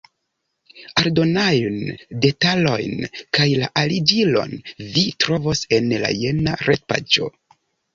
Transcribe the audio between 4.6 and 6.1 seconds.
vi trovos en